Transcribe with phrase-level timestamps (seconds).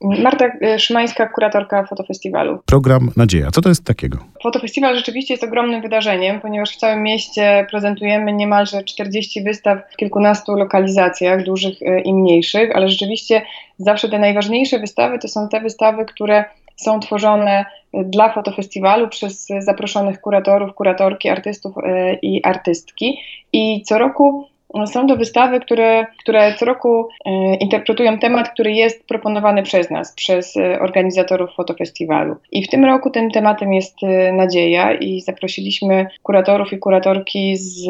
[0.00, 2.58] Marta e, Szymańska, kuratorka fotofestiwalu.
[2.66, 3.50] Program Nadzieja.
[3.50, 4.18] Co to jest takiego?
[4.42, 10.54] Fotofestiwal rzeczywiście jest ogromnym wydarzeniem, ponieważ w całym mieście prezentujemy niemalże 40 wystaw w kilkunastu
[10.54, 13.42] lokalizacjach, dużych e, i mniejszych, ale rzeczywiście
[13.78, 16.44] zawsze te najważniejsze wystawy to są te wystawy, które
[16.76, 23.18] są tworzone dla fotofestiwalu przez zaproszonych kuratorów, kuratorki, artystów e, i artystki.
[23.52, 24.48] I co roku
[24.86, 30.12] są to wystawy, które, które co roku e, interpretują temat, który jest proponowany przez nas,
[30.12, 32.36] przez e, organizatorów fotofestiwalu.
[32.52, 37.86] I w tym roku tym tematem jest e, nadzieja i zaprosiliśmy kuratorów i kuratorki z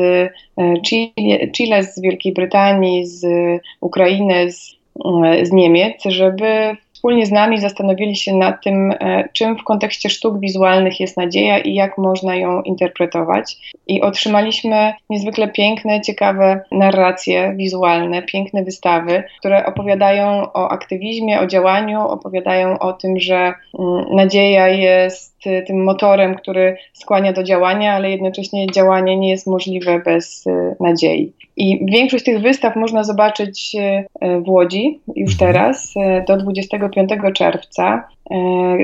[0.87, 3.27] Chile, Chile z Wielkiej Brytanii, z
[3.81, 4.77] Ukrainy, z,
[5.42, 10.41] z Niemiec, żeby wspólnie z nami zastanowili się nad tym, e, czym w kontekście sztuk
[10.41, 13.56] wizualnych jest nadzieja i jak można ją interpretować.
[13.87, 22.01] I otrzymaliśmy niezwykle piękne, ciekawe narracje wizualne, piękne wystawy, które opowiadają o aktywizmie, o działaniu,
[22.01, 28.67] opowiadają o tym, że mm, nadzieja jest tym motorem, który skłania do działania, ale jednocześnie
[28.67, 31.33] działanie nie jest możliwe bez e, nadziei.
[31.56, 34.05] I większość tych wystaw można zobaczyć e,
[34.41, 35.53] w Łodzi już mhm.
[35.53, 35.95] teraz,
[36.27, 36.36] do
[36.91, 38.08] 25 czerwca.
[38.31, 38.36] E,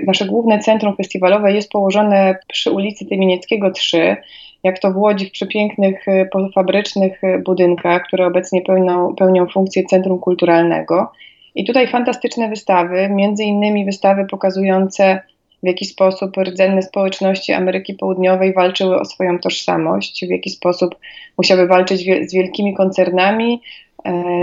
[0.07, 4.17] nasze główne centrum festiwalowe jest położone przy ulicy Tymienieckiego 3
[4.65, 6.07] jak to w Łodzi w przepięknych
[6.55, 11.13] fabrycznych budynkach, które obecnie pełnią, pełnią funkcję centrum kulturalnego.
[11.55, 15.21] I tutaj fantastyczne wystawy, między innymi wystawy pokazujące
[15.63, 20.95] w jaki sposób rdzenne społeczności Ameryki Południowej walczyły o swoją tożsamość, w jaki sposób
[21.39, 23.61] musiały walczyć z wielkimi koncernami, e,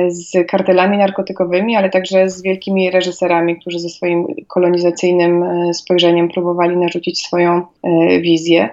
[0.08, 6.78] z kartelami narkotykowymi, ale także z wielkimi reżyserami, którzy ze swoim kolonizacyjnym e, spojrzeniem próbowali
[6.78, 8.70] narzucić swoją e, wizję.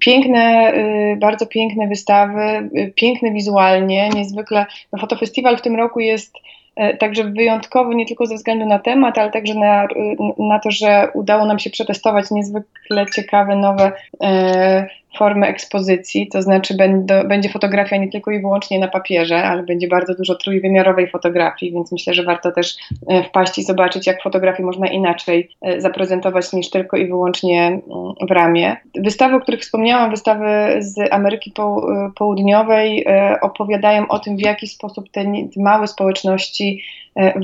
[0.00, 0.72] Piękne,
[1.20, 4.66] bardzo piękne wystawy, piękne wizualnie, niezwykle.
[4.92, 6.32] No, fotofestiwal w tym roku jest
[6.78, 9.88] E, także wyjątkowy nie tylko ze względu na temat, ale także na,
[10.38, 14.88] na to, że udało nam się przetestować niezwykle ciekawe nowe e,
[15.18, 16.76] formy ekspozycji, to znaczy
[17.24, 21.92] będzie fotografia nie tylko i wyłącznie na papierze, ale będzie bardzo dużo trójwymiarowej fotografii, więc
[21.92, 22.76] myślę, że warto też
[23.08, 27.82] e, wpaść i zobaczyć, jak fotografię można inaczej e, zaprezentować niż tylko i wyłącznie mm,
[28.28, 28.76] w ramie.
[28.94, 30.46] Wystawy, o których wspomniałam, wystawy
[30.78, 31.52] z Ameryki
[32.16, 33.06] Południowej
[33.40, 35.24] opowiadają o tym, w jaki sposób te
[35.56, 36.82] małe społeczności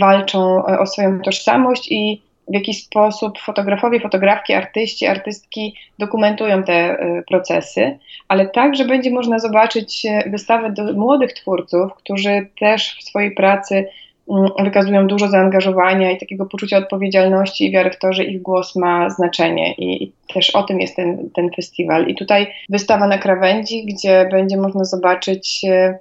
[0.00, 7.22] walczą o swoją tożsamość i w jaki sposób fotografowie, fotografki, artyści, artystki dokumentują te y,
[7.28, 13.34] procesy, ale także będzie można zobaczyć y, wystawę do młodych twórców, którzy też w swojej
[13.34, 13.88] pracy
[14.30, 18.76] mm, wykazują dużo zaangażowania i takiego poczucia odpowiedzialności i wiary w to, że ich głos
[18.76, 19.74] ma znaczenie.
[19.78, 22.06] I, też o tym jest ten, ten festiwal.
[22.06, 25.98] I tutaj wystawa na krawędzi, gdzie będzie można zobaczyć y,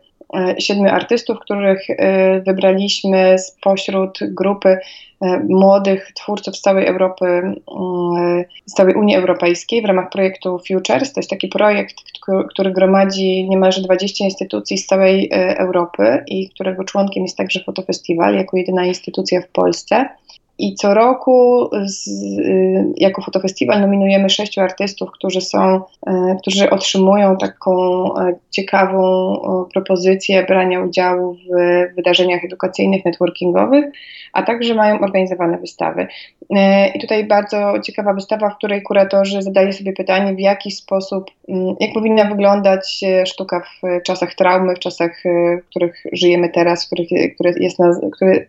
[0.59, 7.53] siedmiu artystów, których e, wybraliśmy spośród grupy e, młodych twórców z całej Europy,
[8.66, 11.13] z całej Unii Europejskiej w ramach projektu Futures.
[11.13, 11.95] To jest taki projekt,
[12.49, 18.57] który gromadzi niemalże 20 instytucji z całej Europy i którego członkiem jest także Fotofestiwal jako
[18.57, 20.09] jedyna instytucja w Polsce.
[20.58, 27.38] I co roku z, y, jako fotofestiwal nominujemy sześciu artystów, którzy są, y, którzy otrzymują
[27.38, 27.74] taką
[28.18, 29.34] y, ciekawą
[29.74, 33.86] propozycję brania udziału w wydarzeniach edukacyjnych, networkingowych,
[34.34, 36.08] a także mają organizowane wystawy.
[36.96, 41.31] I tutaj bardzo ciekawa wystawa, w której kuratorzy zadaje sobie pytanie, w jaki sposób,
[41.80, 45.24] jak powinna wyglądać sztuka w czasach traumy, w czasach,
[45.64, 47.12] w których żyjemy teraz, w, których,
[47.62, 47.78] jest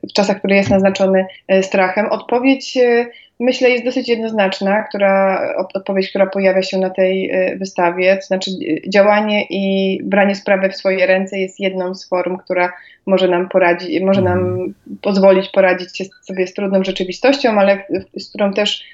[0.02, 1.26] w czasach, jest naznaczony
[1.62, 3.06] strachem Odpowiedź e,
[3.40, 5.40] myślę jest dosyć jednoznaczna, która,
[5.74, 10.68] odpowiedź, która pojawia się na tej e, wystawie, to znaczy e, działanie i branie sprawy
[10.68, 12.72] w swoje ręce jest jedną z form, która
[13.06, 14.74] może nam poradzić, może nam mhm.
[15.02, 17.84] pozwolić poradzić się sobie z trudną rzeczywistością, ale
[18.18, 18.84] z którą też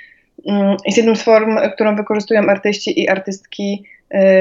[0.47, 3.84] mm, jest jedną z form, którą wykorzystują artyści i artystki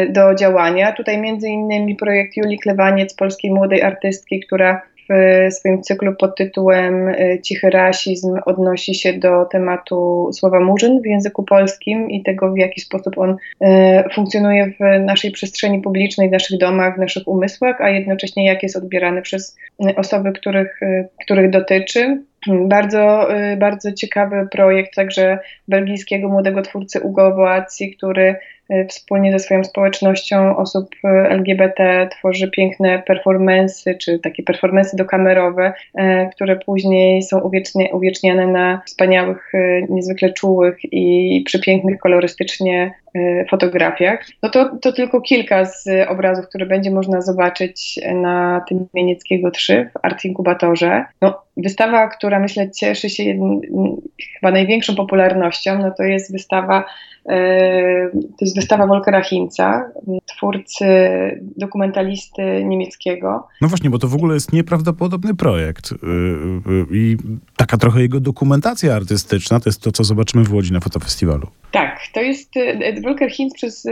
[0.09, 0.91] do działania.
[0.91, 7.07] Tutaj między innymi projekt Julii Klewaniec, polskiej młodej artystki, która w swoim cyklu pod tytułem
[7.07, 12.57] e, Cichy rasizm odnosi się do tematu słowa murzyn w języku polskim i tego, w
[12.57, 17.81] jaki sposób on e, funkcjonuje w naszej przestrzeni publicznej, w naszych domach, w naszych umysłach,
[17.81, 19.57] a jednocześnie jak jest odbierany przez
[19.95, 20.79] osoby, których,
[21.21, 22.21] których dotyczy.
[22.47, 23.27] Bardzo,
[23.57, 28.35] bardzo ciekawy projekt także belgijskiego młodego twórcy Ugo Boacji, który
[28.88, 36.30] wspólnie ze swoją społecznością osób e, LGBT tworzy piękne performensy, czy takie performensy dokamerowe, e,
[36.30, 37.42] które później są
[37.92, 39.51] uwieczniane na wspaniałych,
[39.89, 42.94] niezwykle czułych i przepięknych kolorystycznie
[43.50, 44.25] fotografiach.
[44.44, 49.89] No to, to tylko kilka z obrazów, które będzie można zobaczyć na tym Mienieckiego 3
[49.94, 51.06] w Art Inkubatorze.
[51.21, 53.23] No, wystawa, która myślę cieszy się
[54.39, 56.85] chyba największą popularnością, no to jest wystawa
[57.29, 59.91] E, to jest wystawa Volkera Hinca,
[60.25, 60.85] twórcy,
[61.57, 63.47] dokumentalisty niemieckiego.
[63.62, 65.91] No właśnie, bo to w ogóle jest nieprawdopodobny projekt.
[65.91, 65.95] E,
[66.91, 67.17] I
[67.57, 71.47] taka trochę jego dokumentacja artystyczna to jest to, co zobaczymy w Łodzi na fotofestiwalu.
[71.71, 72.54] Tak, to jest.
[73.04, 73.88] Volker Hinz przez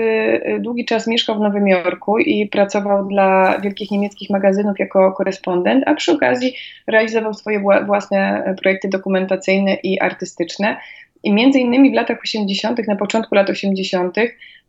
[0.59, 5.95] długi czas mieszkał w Nowym Jorku i pracował dla wielkich niemieckich magazynów jako korespondent, a
[5.95, 6.55] przy okazji
[6.87, 10.77] realizował swoje własne projekty dokumentacyjne i artystyczne.
[11.23, 14.17] I między innymi w latach 80., na początku lat 80.,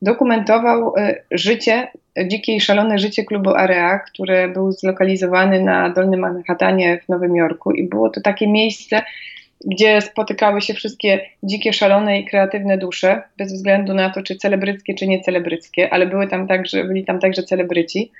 [0.02, 1.88] dokumentował e, życie,
[2.26, 7.70] dzikie i szalone życie klubu Area, które był zlokalizowany na Dolnym Manhattanie w Nowym Jorku.
[7.70, 9.02] I było to takie miejsce,
[9.64, 14.94] gdzie spotykały się wszystkie dzikie, szalone i kreatywne dusze, bez względu na to, czy celebryckie,
[14.94, 18.12] czy niecelebryckie, ale były tam także, byli tam także celebryci.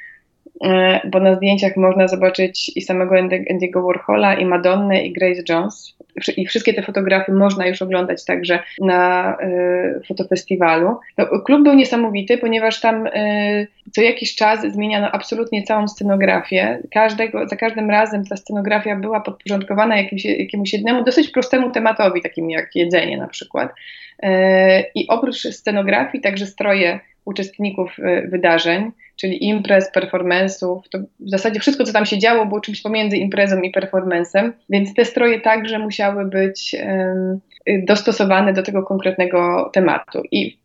[0.65, 5.97] E, bo na zdjęciach można zobaczyć i samego Andy'ego Warhola, i Madonnę, i Grace Jones.
[6.37, 10.99] I wszystkie te fotografie można już oglądać także na y, fotofestiwalu.
[11.19, 16.79] No, klub był niesamowity, ponieważ tam y, co jakiś czas zmieniano absolutnie całą scenografię.
[16.91, 22.51] Każdego, za każdym razem ta scenografia była podporządkowana jakimś, jakiemuś jednemu, dosyć prostemu tematowi, takim
[22.51, 23.73] jak jedzenie na przykład.
[24.25, 24.29] Y,
[24.95, 27.97] I oprócz scenografii także stroje uczestników
[28.29, 30.81] wydarzeń czyli imprez, performance'ów.
[30.91, 34.95] To w zasadzie wszystko, co tam się działo, było czymś pomiędzy imprezą i performancem, więc
[34.95, 36.77] te stroje także musiały być
[37.77, 40.23] dostosowane do tego konkretnego tematu.
[40.31, 40.59] I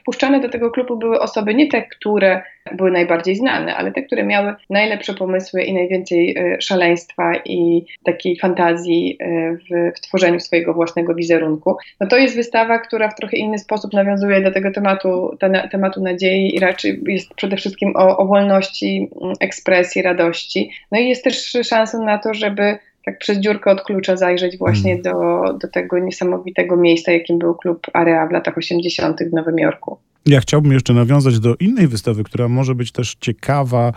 [0.00, 2.42] wpuszczane, do tego klubu były osoby nie te, które
[2.72, 8.38] były najbardziej znane, ale te, które miały najlepsze pomysły i najwięcej e, szaleństwa i takiej
[8.38, 11.76] fantazji e, w, w tworzeniu swojego własnego wizerunku.
[12.00, 16.02] No to jest wystawa, która w trochę inny sposób nawiązuje do tego tematu, te, tematu
[16.02, 20.70] nadziei i raczej jest przede wszystkim o, o wolności mm, ekspresji, radości.
[20.92, 24.92] No i jest też szansą na to, żeby tak przez dziurkę od klucza zajrzeć właśnie
[24.92, 25.02] mm.
[25.02, 29.22] do, do tego niesamowitego miejsca, jakim był klub Area w latach 80.
[29.22, 29.98] w Nowym Jorku.
[30.26, 33.92] Ja chciałbym jeszcze nawiązać do innej wystawy, która może być też ciekawa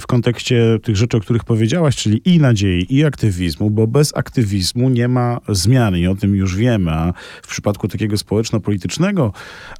[0.00, 4.88] w kontekście tych rzeczy, o których powiedziałaś, czyli i nadziei, i aktywizmu, bo bez aktywizmu
[4.88, 6.90] nie ma zmiany i o tym już wiemy.
[6.90, 7.12] A
[7.42, 9.32] w przypadku takiego społeczno-politycznego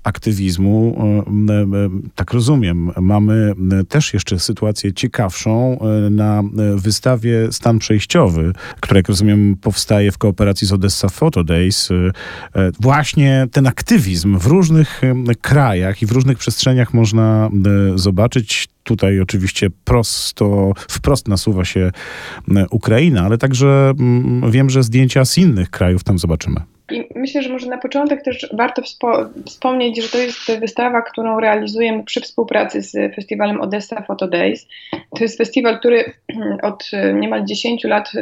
[0.02, 0.96] aktywizmu,
[1.50, 1.66] e, e,
[2.14, 3.52] tak rozumiem, mamy
[3.88, 6.42] też jeszcze sytuację ciekawszą e, na
[6.76, 11.88] wystawie Stan Przejściowy, która, jak rozumiem, powstaje w kooperacji z Odessa Photo Days.
[12.80, 15.00] Właśnie ten aktywizm w różnych
[15.40, 17.50] krajach, krajach i w różnych przestrzeniach można
[17.94, 18.68] e, zobaczyć.
[18.82, 21.90] Tutaj oczywiście prosto, wprost nasuwa się
[22.56, 26.56] e, Ukraina, ale także mm, wiem, że zdjęcia z innych krajów tam zobaczymy.
[26.90, 31.40] I myślę, że może na początek też warto wspo- wspomnieć, że to jest wystawa, którą
[31.40, 34.66] realizujemy przy współpracy z festiwalem Odessa Photo Days.
[35.16, 36.12] To jest festiwal, który
[36.70, 38.12] od e, niemal 10 lat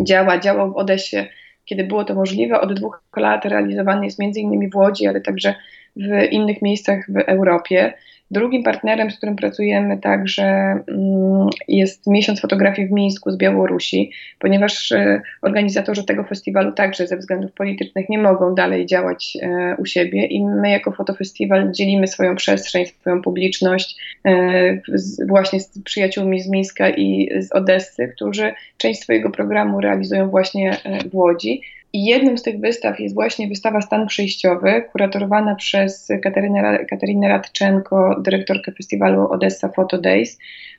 [0.00, 1.16] działa, działał w Odessie,
[1.64, 2.60] kiedy było to możliwe.
[2.60, 5.54] Od dwóch lat realizowany jest między innymi w Łodzi, ale także
[5.96, 7.92] w innych miejscach w Europie.
[8.32, 14.92] Drugim partnerem, z którym pracujemy także mm, jest Miesiąc Fotografii w Mińsku z Białorusi, ponieważ
[14.92, 20.26] e, organizatorzy tego festiwalu także ze względów politycznych nie mogą dalej działać e, u siebie
[20.26, 24.80] i my jako fotofestiwal dzielimy swoją przestrzeń, swoją publiczność e,
[25.26, 30.76] właśnie z przyjaciółmi z Mińska i z Odessy, którzy część swojego programu realizują właśnie
[31.10, 31.60] w Łodzi.
[31.92, 38.20] I jedną z tych wystaw jest właśnie wystawa Stan Przejściowy, kuratorowana przez Katarinę, Katarinę Radczenko,
[38.20, 40.38] dyrektorkę festiwalu Odessa Photo Days.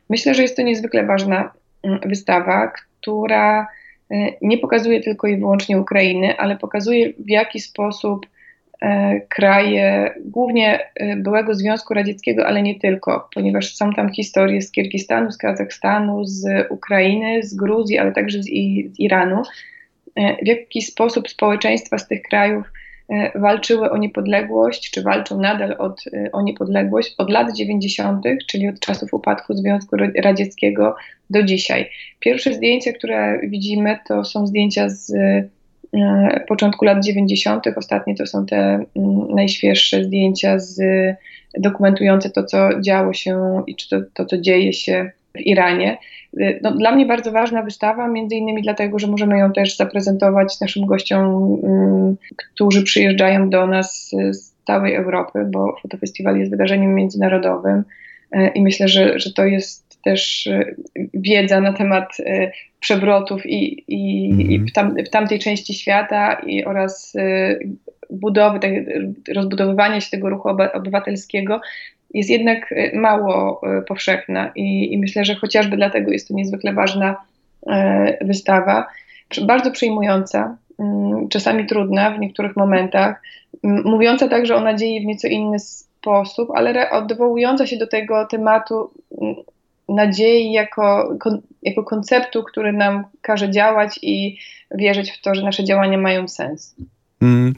[0.09, 1.51] Myślę, że jest to niezwykle ważna
[1.83, 3.67] mm, wystawa, która
[4.11, 8.25] e, nie pokazuje tylko i wyłącznie Ukrainy, ale pokazuje w jaki sposób
[8.81, 14.71] e, kraje, głównie e, byłego Związku Radzieckiego, ale nie tylko, ponieważ są tam historie z
[14.71, 19.41] Kirgistanu, z Kazachstanu, z Ukrainy, z Gruzji, ale także z, z Iranu,
[20.15, 22.72] w jaki sposób społeczeństwa z tych krajów
[23.10, 28.67] e, walczyły o niepodległość, czy walczą nadal od, e, o niepodległość od lat 90., czyli
[28.67, 30.96] od czasów upadku Związku Radzieckiego
[31.29, 31.89] do dzisiaj.
[32.20, 35.13] Pierwsze zdjęcia, które widzimy, to są zdjęcia z
[36.48, 38.86] początku lat 90., ostatnie to są te mm,
[39.36, 40.82] najświeższe zdjęcia z,
[41.60, 45.97] dokumentujące to, co działo się i czy to, to co dzieje się w Iranie.
[46.39, 50.59] Y, no, dla mnie bardzo ważna wystawa, między innymi dlatego, że możemy ją też zaprezentować
[50.59, 51.57] naszym gościom,
[52.37, 57.83] którzy przyjeżdżają do nas z całej Europy, bo fotofestiwal jest wydarzeniem międzynarodowym
[58.35, 60.75] y, i myślę, że, że to jest też y,
[61.13, 62.17] wiedza na temat
[62.79, 64.51] przewrotów i, i, mm.
[64.51, 67.13] i w, tam, w, tamtej części świata i oraz
[68.09, 68.71] budowy, tak,
[69.35, 71.61] rozbudowywania się tego ruchu obywatelskiego
[72.13, 77.15] jest jednak mało powszechna i, i myślę, że chociażby dlatego jest to niezwykle ważna
[78.22, 78.88] wystawa,
[79.41, 83.22] bardzo przejmująca, mm, czasami trudna w niektórych momentach,
[83.63, 88.91] mówiąca także o nadziei w nieco inny sposób, ale odwołująca się do tego tematu
[89.89, 91.15] nadziei jako,
[91.63, 94.38] jako konceptu, który nam każe działać i
[94.72, 96.75] wierzyć w to, że nasze działania mają sens.
[97.22, 97.55] Mm.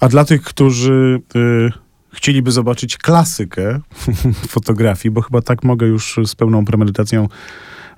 [0.00, 3.80] A dla tych, którzy y, chcieliby zobaczyć klasykę
[4.48, 7.28] fotografii, bo chyba tak mogę już z pełną premedytacją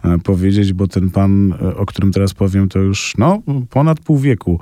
[0.04, 4.18] e, powiedzieć, bo ten pan, e, o którym teraz powiem, to już no, ponad pół
[4.18, 4.60] wieku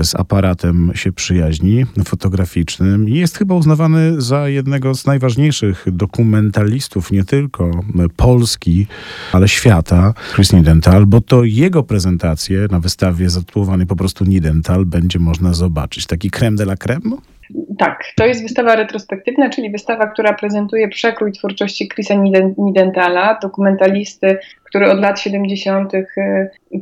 [0.00, 7.24] z aparatem się przyjaźni fotograficznym i jest chyba uznawany za jednego z najważniejszych dokumentalistów nie
[7.24, 7.70] tylko
[8.16, 8.86] Polski,
[9.32, 15.18] ale świata, Chris Nidental, bo to jego prezentację na wystawie zatytułowanej po prostu Nidental będzie
[15.18, 16.06] można zobaczyć.
[16.06, 17.16] Taki creme de la creme?
[17.78, 22.14] Tak, to jest wystawa retrospektywna, czyli wystawa, która prezentuje przekrój twórczości Chrisa
[22.58, 25.94] Nidentala, dokumentalisty, który od lat 70.
[25.94, 26.04] Y,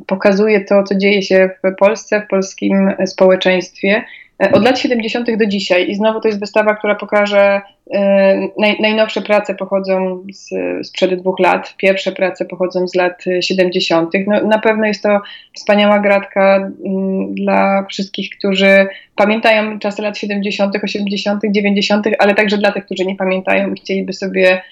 [0.07, 4.05] pokazuje to, co dzieje się w Polsce, w polskim społeczeństwie.
[4.43, 5.37] E, od lat 70.
[5.37, 5.91] do dzisiaj.
[5.91, 7.61] I znowu to jest wystawa, która pokaże
[7.95, 10.49] e, naj, najnowsze prace pochodzą z,
[10.87, 11.75] sprzed dwóch lat.
[11.77, 14.13] Pierwsze prace pochodzą z lat 70.
[14.27, 15.21] No, na pewno jest to
[15.57, 22.73] wspaniała gratka mm, dla wszystkich, którzy pamiętają czasy lat 70., 80., 90., ale także dla
[22.73, 24.63] tych, którzy nie pamiętają i chcieliby sobie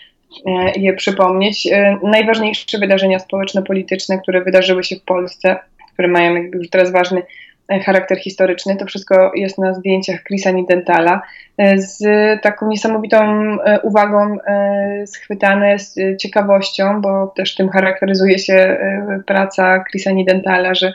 [0.47, 1.69] e, je przypomnieć.
[2.03, 5.57] Najważniejsze wydarzenia społeczno-polityczne, które wydarzyły się w Polsce,
[5.93, 7.23] które mają już teraz ważny
[7.69, 8.77] charakter historyczny.
[8.77, 11.23] To wszystko jest na zdjęciach Chrisa Nidentala
[11.59, 12.03] e, z
[12.43, 13.17] taką niesamowitą
[13.65, 18.79] e, uwagą e, schwytane, z ciekawością, bo też tym charakteryzuje się
[19.27, 20.93] praca Chrisa Nidentala, że,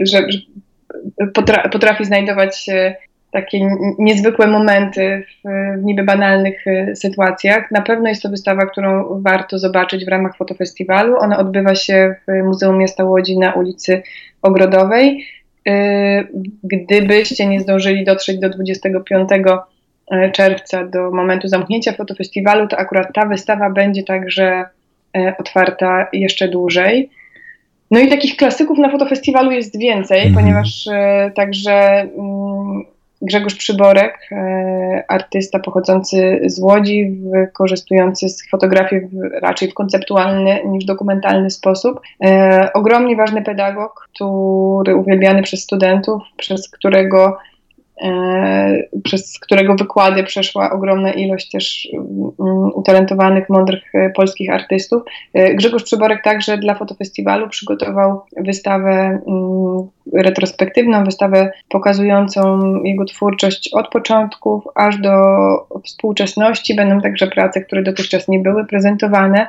[0.00, 0.26] że,
[1.70, 2.66] potrafi znajdować
[3.30, 5.48] takie niezwykłe momenty w,
[5.80, 7.70] w niby banalnych sytuacjach.
[7.70, 11.18] Na pewno jest to wystawa, którą warto zobaczyć w ramach fotofestiwalu.
[11.18, 14.02] Ona odbywa się w Muzeum Miasta Łodzi na ulicy
[14.42, 15.26] Ogrodowej.
[15.68, 16.28] Y,
[16.62, 19.28] gdybyście nie zdążyli dotrzeć do 25
[20.10, 24.64] e, czerwca, do momentu zamknięcia fotofestiwalu, to akurat ta wystawa będzie także
[25.16, 27.10] e, otwarta jeszcze dłużej.
[27.90, 30.34] No i takich klasyków na fotofestiwalu jest więcej, mm.
[30.34, 32.84] ponieważ e, także mm,
[33.24, 39.02] Grzegorz Przyborek, e, artysta pochodzący z Łodzi, wykorzystujący z fotografii
[39.42, 42.00] raczej w konceptualny niż dokumentalny sposób.
[42.24, 47.36] E, ogromnie ważny pedagog, który uwielbiany przez studentów, przez którego
[48.02, 55.02] E, przez którego wykłady przeszła ogromna ilość też mm, utalentowanych, mądrych polskich artystów.
[55.54, 58.90] Grzegorz Przyborek także dla fotofestiwalu przygotował wystawę
[59.26, 65.14] mm, retrospektywną, wystawę pokazującą jego twórczość od początków aż do
[65.84, 66.74] współczesności.
[66.74, 69.46] Będą także prace, które dotychczas nie były prezentowane.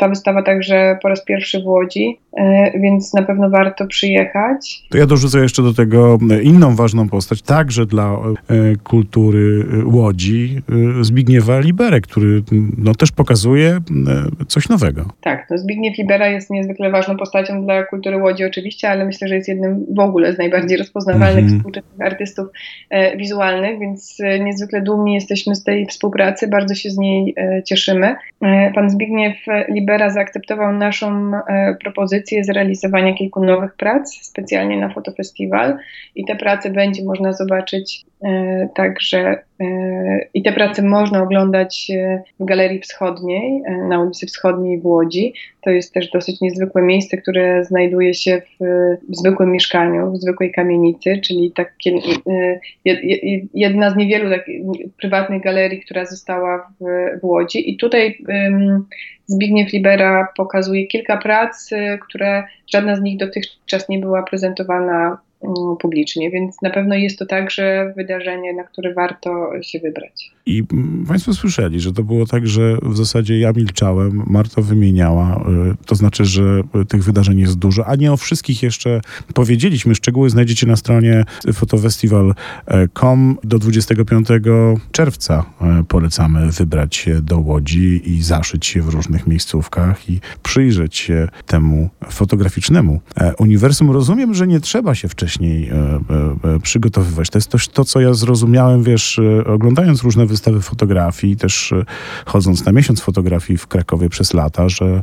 [0.00, 2.18] Ta wystawa także po raz pierwszy w Łodzi,
[2.74, 4.82] więc na pewno warto przyjechać.
[4.90, 10.62] To ja dorzucę jeszcze do tego inną ważną postać, także dla e, kultury e, Łodzi
[11.00, 12.42] e, Zbigniewa Liberę, który
[12.78, 13.78] no, też pokazuje
[14.48, 15.04] coś nowego.
[15.20, 19.34] Tak, no Zbigniew Libera jest niezwykle ważną postacią dla kultury Łodzi oczywiście, ale myślę, że
[19.34, 21.56] jest jednym w ogóle z najbardziej rozpoznawalnych mm -hmm.
[21.56, 22.46] współczesnych artystów
[22.90, 28.16] e, wizualnych, więc niezwykle dumni jesteśmy z tej współpracy, bardzo się z niej e, cieszymy.
[28.42, 29.36] E, pan Zbigniew
[29.68, 31.30] Libera zaakceptował naszą
[31.80, 35.78] propozycję zrealizowania kilku nowych prac specjalnie na fotofestiwal
[36.14, 38.09] i te prace będzie można zobaczyć e,
[38.74, 39.66] także e,
[40.34, 45.34] i te prace można oglądać e, w Galerii Wschodniej, na ulicy Wschodniej w Łodzi.
[45.60, 51.20] To jest też dosyć niezwykłe miejsce, które znajduje się w, zwykłym mieszkaniu, w zwykłej kamienicy,
[51.24, 51.92] czyli takie,
[53.54, 54.46] jedna z niewielu tak,
[55.00, 56.84] prywatnych galerii, która została w,
[57.20, 57.70] w Łodzi.
[57.70, 58.18] I tutaj
[59.26, 61.70] Zbigniew Libera pokazuje kilka prac,
[62.08, 65.18] które żadna z nich dotychczas nie była prezentowana
[65.80, 70.32] publicznie, więc na pewno jest to także wydarzenie, na które warto się wybrać.
[70.50, 70.64] I
[71.08, 75.44] Państwo słyszeli, że to było tak, że w zasadzie ja milczałem, Marta wymieniała,
[75.82, 79.00] y, to znaczy, że tych wydarzeń jest dużo, a nie o wszystkich jeszcze
[79.34, 79.94] powiedzieliśmy.
[79.94, 84.28] Szczegóły znajdziecie na stronie fotofestival.com do 25
[84.92, 85.44] czerwca.
[85.80, 91.28] Y, polecamy wybrać się do Łodzi i zaszyć się w różnych miejscówkach i przyjrzeć się
[91.46, 93.90] temu fotograficznemu e, uniwersum.
[93.90, 97.30] Rozumiem, że nie trzeba się wcześniej e, e, przygotowywać.
[97.30, 101.74] To jest też to, co ja zrozumiałem, wiesz, oglądając różne wystawy fotografii, też
[102.26, 105.02] chodząc na miesiąc fotografii w Krakowie przez lata, że,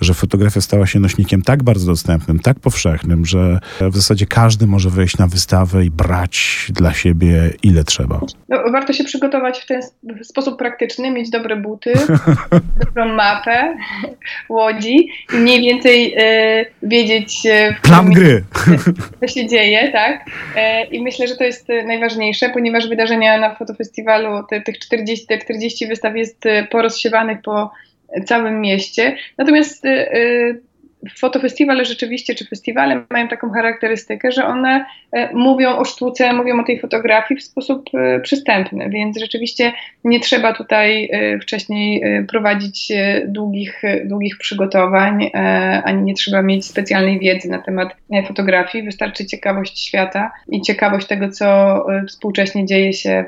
[0.00, 4.90] że fotografia stała się nośnikiem tak bardzo dostępnym, tak powszechnym, że w zasadzie każdy może
[4.90, 8.20] wejść na wystawę i brać dla siebie ile trzeba.
[8.48, 9.82] No, warto się przygotować w ten
[10.22, 11.92] sposób praktyczny, mieć dobre buty,
[12.84, 13.76] dobrą mapę
[14.48, 18.44] łodzi i mniej więcej e, wiedzieć, e, plan gry.
[19.20, 20.24] Co się dzieje, tak?
[20.56, 25.38] E, I myślę, że to jest najważniejsze, ponieważ wydarzenia na fotofestiwalu, te, tych 40, te
[25.38, 27.70] 40 wystaw jest e, porozsiewanych po
[28.26, 29.16] całym mieście.
[29.38, 30.54] Natomiast e,
[31.18, 36.64] fotofestiwale rzeczywiście, czy festiwale mają taką charakterystykę, że one e, mówią o sztuce, mówią o
[36.64, 39.72] tej fotografii w sposób e, przystępny, więc rzeczywiście
[40.04, 42.92] nie trzeba tutaj e, wcześniej prowadzić
[43.26, 45.30] długich, długich przygotowań,
[45.84, 47.96] ani nie trzeba mieć specjalnej wiedzy na temat
[48.28, 48.84] fotografii.
[48.84, 51.76] Wystarczy ciekawość świata i ciekawość tego, co
[52.08, 53.24] współcześnie dzieje się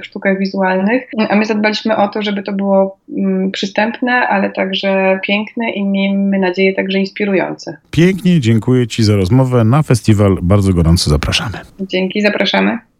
[0.00, 1.10] w sztukach wizualnych.
[1.28, 6.38] A my zadbaliśmy o to, żeby to było mm, przystępne, ale także piękne i miejmy
[6.38, 7.76] nadzieję także także inspirujące.
[7.90, 9.64] Pięknie, dziękuję Ci za rozmowę.
[9.64, 11.58] Na festiwal bardzo gorąco zapraszamy.
[11.80, 12.78] Dzięki, zapraszamy.